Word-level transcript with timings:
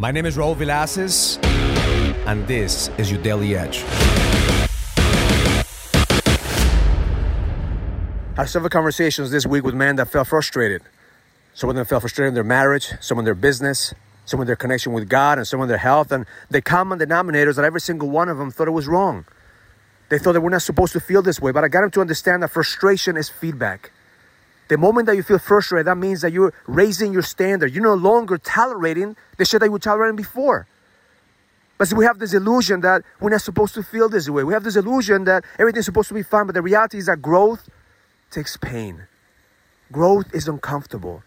My 0.00 0.12
name 0.12 0.26
is 0.26 0.36
Raul 0.36 0.54
Villacis, 0.54 1.44
and 2.24 2.46
this 2.46 2.88
is 2.98 3.10
your 3.10 3.20
Daily 3.20 3.56
Edge. 3.56 3.82
I 8.36 8.42
had 8.42 8.48
several 8.48 8.70
conversations 8.70 9.32
this 9.32 9.44
week 9.44 9.64
with 9.64 9.74
men 9.74 9.96
that 9.96 10.08
felt 10.08 10.28
frustrated. 10.28 10.82
Some 11.52 11.68
of 11.68 11.74
them 11.74 11.84
felt 11.84 12.02
frustrated 12.02 12.28
in 12.28 12.34
their 12.34 12.44
marriage, 12.44 12.92
some 13.00 13.18
in 13.18 13.24
their 13.24 13.34
business, 13.34 13.92
some 14.24 14.40
in 14.40 14.46
their 14.46 14.54
connection 14.54 14.92
with 14.92 15.08
God, 15.08 15.38
and 15.38 15.44
some 15.48 15.60
in 15.62 15.68
their 15.68 15.78
health. 15.78 16.12
And 16.12 16.26
the 16.48 16.62
common 16.62 16.98
denominator 16.98 17.50
is 17.50 17.56
that 17.56 17.64
every 17.64 17.80
single 17.80 18.08
one 18.08 18.28
of 18.28 18.38
them 18.38 18.52
thought 18.52 18.68
it 18.68 18.70
was 18.70 18.86
wrong. 18.86 19.24
They 20.10 20.20
thought 20.20 20.34
that 20.34 20.42
we're 20.42 20.50
not 20.50 20.62
supposed 20.62 20.92
to 20.92 21.00
feel 21.00 21.22
this 21.22 21.40
way, 21.40 21.50
but 21.50 21.64
I 21.64 21.68
got 21.68 21.80
them 21.80 21.90
to 21.90 22.00
understand 22.00 22.44
that 22.44 22.52
frustration 22.52 23.16
is 23.16 23.28
feedback. 23.28 23.90
The 24.68 24.76
moment 24.76 25.06
that 25.06 25.16
you 25.16 25.22
feel 25.22 25.38
frustrated, 25.38 25.86
that 25.86 25.96
means 25.96 26.20
that 26.20 26.32
you're 26.32 26.52
raising 26.66 27.12
your 27.12 27.22
standard. 27.22 27.74
You're 27.74 27.84
no 27.84 27.94
longer 27.94 28.36
tolerating 28.36 29.16
the 29.38 29.44
shit 29.44 29.60
that 29.60 29.66
you 29.66 29.72
were 29.72 29.78
tolerating 29.78 30.16
before. 30.16 30.66
But 31.78 31.88
see, 31.88 31.94
we 31.94 32.04
have 32.04 32.18
this 32.18 32.34
illusion 32.34 32.80
that 32.80 33.02
we're 33.20 33.30
not 33.30 33.40
supposed 33.40 33.72
to 33.74 33.82
feel 33.82 34.08
this 34.08 34.28
way. 34.28 34.44
We 34.44 34.52
have 34.52 34.64
this 34.64 34.76
illusion 34.76 35.24
that 35.24 35.44
everything's 35.58 35.86
supposed 35.86 36.08
to 36.08 36.14
be 36.14 36.22
fine, 36.22 36.46
but 36.46 36.54
the 36.54 36.62
reality 36.62 36.98
is 36.98 37.06
that 37.06 37.22
growth 37.22 37.68
takes 38.30 38.56
pain. 38.56 39.06
Growth 39.90 40.34
is 40.34 40.48
uncomfortable. 40.48 41.22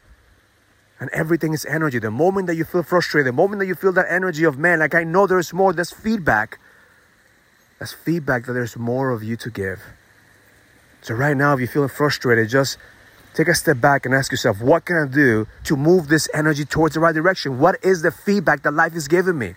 And 0.99 1.09
everything 1.11 1.53
is 1.53 1.65
energy. 1.65 1.97
The 1.97 2.11
moment 2.11 2.45
that 2.45 2.55
you 2.55 2.63
feel 2.63 2.83
frustrated, 2.83 3.27
the 3.27 3.35
moment 3.35 3.59
that 3.59 3.65
you 3.65 3.73
feel 3.73 3.91
that 3.93 4.05
energy 4.07 4.43
of 4.43 4.59
man, 4.59 4.79
like 4.79 4.93
I 4.93 5.03
know 5.03 5.25
there's 5.25 5.51
more, 5.51 5.73
that's 5.73 5.91
feedback. 5.91 6.59
That's 7.79 7.93
feedback 7.93 8.45
that 8.45 8.53
there's 8.53 8.77
more 8.77 9.09
of 9.09 9.23
you 9.23 9.35
to 9.37 9.49
give. 9.49 9.81
So 11.01 11.15
right 11.15 11.35
now, 11.35 11.53
if 11.53 11.59
you're 11.59 11.67
feeling 11.67 11.89
frustrated, 11.89 12.49
just 12.49 12.77
take 13.33 13.47
a 13.47 13.55
step 13.55 13.79
back 13.79 14.05
and 14.05 14.13
ask 14.13 14.31
yourself, 14.31 14.61
what 14.61 14.85
can 14.85 14.97
I 14.97 15.07
do 15.07 15.47
to 15.65 15.75
move 15.75 16.07
this 16.07 16.27
energy 16.33 16.65
towards 16.65 16.95
the 16.95 16.99
right 16.99 17.15
direction? 17.15 17.59
What 17.59 17.83
is 17.83 18.01
the 18.01 18.11
feedback 18.11 18.63
that 18.63 18.73
life 18.73 18.95
is 18.95 19.07
giving 19.07 19.37
me? 19.37 19.55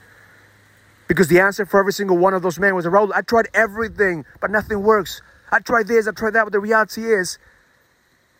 Because 1.09 1.29
the 1.29 1.41
answer 1.41 1.67
for 1.67 1.81
every 1.81 1.93
single 1.93 2.17
one 2.17 2.35
of 2.35 2.43
those 2.43 2.59
men 2.59 2.75
was, 2.75 2.87
Raul, 2.87 3.13
I 3.15 3.23
tried 3.23 3.49
everything, 3.53 4.25
but 4.41 4.51
nothing 4.51 4.83
works. 4.83 5.21
I 5.53 5.59
tried 5.61 5.87
this, 5.87 6.09
I 6.09 6.13
tried 6.13 6.33
that, 6.33 6.45
but 6.45 6.53
the 6.53 6.61
reality 6.61 7.05
is, 7.05 7.39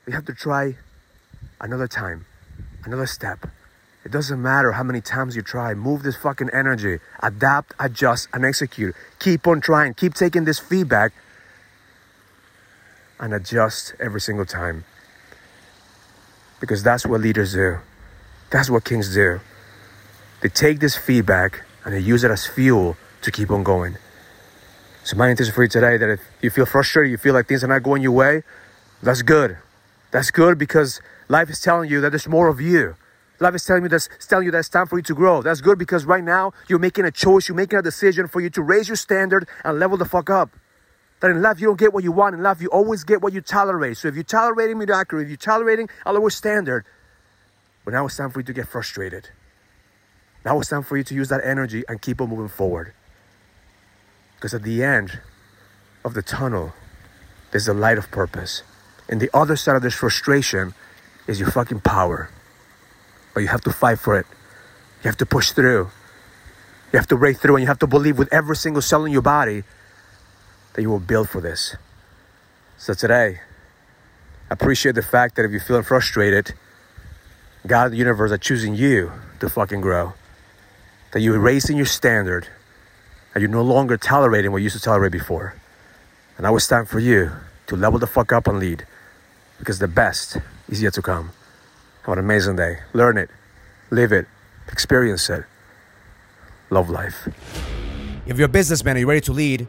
we 0.07 0.13
have 0.13 0.25
to 0.27 0.35
try 0.35 0.77
another 1.61 1.87
time, 1.87 2.27
another 2.85 3.07
step. 3.07 3.47
It 4.05 4.13
doesn't 4.13 4.41
matter 4.41 4.73
how 4.73 4.83
many 4.83 5.01
times 5.01 5.35
you 5.35 5.43
try. 5.43 5.73
Move 5.73 6.03
this 6.03 6.17
fucking 6.17 6.51
energy. 6.53 6.99
Adapt, 7.23 7.73
adjust, 7.81 8.29
and 8.35 8.45
execute. 8.45 8.95
Keep 9.19 9.47
on 9.47 9.63
trying. 9.63 9.95
Keep 9.95 10.15
taking 10.15 10.45
this 10.45 10.59
feedback 10.59 11.13
and 13.19 13.33
adjust 13.33 13.95
every 13.99 14.21
single 14.21 14.45
time 14.45 14.85
because 16.65 16.83
that's 16.83 17.05
what 17.05 17.21
leaders 17.21 17.53
do. 17.53 17.79
That's 18.51 18.71
what 18.71 18.85
kings 18.85 19.13
do. 19.15 19.41
They 20.41 20.49
take 20.49 20.81
this 20.81 20.97
feedback 20.97 21.63
and 21.85 21.95
they 21.95 22.01
use 22.01 22.25
it 22.25 22.31
as 22.31 22.47
fuel 22.47 22.97
to 23.23 23.31
keep 23.31 23.51
on 23.51 23.63
going. 23.63 23.97
So 25.05 25.17
my 25.17 25.29
intention 25.29 25.55
for 25.55 25.63
you 25.63 25.69
today 25.69 25.99
that 25.99 26.09
if 26.09 26.21
you 26.41 26.51
feel 26.51 26.65
frustrated, 26.65 27.11
you 27.11 27.19
feel 27.19 27.35
like 27.35 27.47
things 27.47 27.63
are 27.63 27.69
not 27.69 27.83
going 27.83 28.01
your 28.01 28.13
way, 28.13 28.43
that's 29.03 29.21
good. 29.21 29.59
That's 30.11 30.31
good 30.31 30.57
because 30.57 31.03
life 31.29 31.51
is 31.51 31.61
telling 31.61 31.91
you 31.91 32.01
that 32.01 32.11
there's 32.11 32.29
more 32.29 32.49
of 32.49 32.61
you. 32.61 32.97
Life 33.41 33.57
is 33.57 33.65
telling 33.65 33.83
you 33.83 33.89
that's 33.91 34.09
telling 34.27 34.47
you 34.47 34.51
that 34.53 34.61
it's 34.61 34.69
time 34.71 34.87
for 34.87 34.97
you 34.97 35.03
to 35.03 35.15
grow. 35.15 35.43
That's 35.43 35.61
good 35.61 35.79
because 35.79 36.07
right 36.07 36.25
now 36.25 36.53
you're 36.69 36.79
making 36.79 37.05
a 37.05 37.11
choice, 37.11 37.49
you're 37.49 37.57
making 37.57 37.79
a 37.79 37.83
decision 37.83 38.27
for 38.29 38.41
you 38.41 38.49
to 38.51 38.63
raise 38.63 38.89
your 38.89 38.97
standard 38.97 39.47
and 39.65 39.79
level 39.79 39.99
the 39.99 40.07
fuck 40.07 40.31
up. 40.31 40.51
That 41.25 41.31
in 41.31 41.41
life 41.41 41.59
you 41.59 41.69
don't 41.69 41.79
get 41.79 41.95
what 41.95 42.05
you 42.05 42.13
want. 42.13 42.35
In 42.35 42.43
life 42.43 42.61
you 42.61 42.69
always 42.69 43.03
get 43.03 43.23
what 43.23 43.33
you 43.33 43.41
tolerate. 43.41 43.97
So 43.97 44.09
if 44.09 44.15
you're 44.15 44.25
tolerating 44.25 44.77
mediocrity, 44.77 45.25
if 45.25 45.31
you're 45.31 45.39
tolerating 45.39 45.89
a 46.05 46.13
lower 46.13 46.29
standard, 46.29 46.85
but 47.83 47.95
now 47.95 48.05
it's 48.05 48.19
time 48.19 48.29
for 48.29 48.41
you 48.41 48.45
to 48.45 48.53
get 48.53 48.69
frustrated. 48.69 49.31
Now 50.45 50.61
it's 50.61 50.69
time 50.69 50.83
for 50.83 50.99
you 50.99 51.03
to 51.05 51.15
use 51.15 51.31
that 51.31 51.41
energy 51.43 51.83
and 51.89 52.03
keep 52.03 52.21
on 52.21 52.29
moving 52.29 52.49
forward. 52.49 52.93
Because 54.35 54.53
at 54.53 54.65
the 54.65 54.85
end 54.85 55.19
of 56.05 56.13
the 56.13 56.21
tunnel, 56.21 56.75
there's 57.53 57.69
a 57.69 57.73
light 57.73 57.97
of 57.97 58.11
purpose. 58.11 58.63
And 59.09 59.19
the 59.19 59.31
other 59.33 59.57
side 59.57 59.77
of 59.77 59.83
this 59.83 59.95
frustration 59.95 60.75
is 61.27 61.41
your 61.41 61.51
fucking 61.51 61.81
power. 61.81 62.29
But 63.33 63.41
you 63.41 63.49
have 63.49 63.63
to 63.63 63.73
fight 63.73 63.99
for 63.99 64.19
it. 64.19 64.27
You 65.03 65.09
have 65.09 65.17
to 65.17 65.25
push 65.25 65.53
through. 65.53 65.89
You 66.93 66.99
have 66.99 67.07
to 67.07 67.17
break 67.17 67.39
through 67.39 67.57
and 67.57 67.63
you 67.63 67.69
have 67.69 67.79
to 67.79 67.87
believe 67.87 68.19
with 68.19 68.31
every 68.31 68.57
single 68.57 68.83
cell 68.83 69.07
in 69.07 69.11
your 69.11 69.23
body 69.23 69.65
that 70.75 70.83
you 70.83 70.91
will 70.91 71.01
build 71.01 71.29
for 71.29 71.41
this. 71.41 71.77
So 72.77 72.95
today, 72.95 73.41
appreciate 74.51 74.95
the 74.95 75.03
fact 75.03 75.37
that 75.37 75.45
if 75.45 75.51
you're 75.51 75.61
feeling 75.61 75.83
frustrated, 75.83 76.55
God 77.67 77.87
and 77.87 77.95
the 77.95 77.99
universe 77.99 78.31
are 78.31 78.39
choosing 78.39 78.75
you 78.75 79.13
to 79.41 79.49
fucking 79.49 79.81
grow. 79.81 80.13
That 81.13 81.21
you're 81.21 81.39
raising 81.39 81.77
your 81.77 81.87
standard 81.87 82.49
and 83.35 83.41
you're 83.41 83.51
no 83.51 83.63
longer 83.63 83.97
tolerating 83.97 84.53
what 84.53 84.59
you 84.59 84.65
used 84.65 84.77
to 84.77 84.83
tolerate 84.83 85.13
before. 85.13 85.55
And 86.37 86.45
now 86.45 86.57
it's 86.57 86.67
time 86.67 86.87
for 86.87 86.99
you 86.99 87.31
to 87.69 87.77
level 87.77 87.99
the 87.99 88.07
fuck 88.07 88.33
up 88.33 88.47
and 88.47 88.59
lead 88.59 88.87
because 89.59 89.79
the 89.79 89.89
best 89.89 90.37
is 90.69 90.83
yet 90.83 90.93
to 90.95 91.03
come. 91.03 91.31
Have 92.03 92.15
an 92.15 92.19
amazing 92.19 92.57
day. 92.57 92.81
Learn 92.93 93.17
it, 93.17 93.31
live 93.91 94.13
it, 94.13 94.27
experience 94.71 95.31
it. 95.31 95.45
Love 96.71 96.91
life. 96.91 97.29
If 98.27 98.37
you're 98.39 98.47
a 98.47 98.49
businessman, 98.49 98.97
are 98.97 99.01
you 99.01 99.07
ready 99.07 99.21
to 99.23 99.33
lead? 99.33 99.69